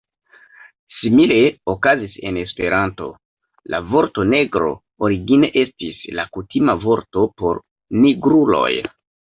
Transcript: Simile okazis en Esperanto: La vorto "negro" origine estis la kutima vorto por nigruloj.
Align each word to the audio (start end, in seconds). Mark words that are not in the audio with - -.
Simile 0.99 1.35
okazis 1.73 2.15
en 2.31 2.39
Esperanto: 2.45 3.11
La 3.75 3.83
vorto 3.93 4.27
"negro" 4.33 4.73
origine 5.11 5.53
estis 5.67 6.05
la 6.21 6.29
kutima 6.39 6.81
vorto 6.89 7.31
por 7.43 7.65
nigruloj. 8.05 8.69